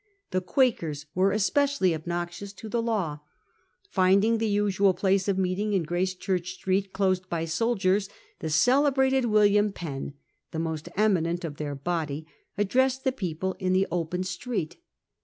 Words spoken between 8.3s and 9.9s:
the celebrated William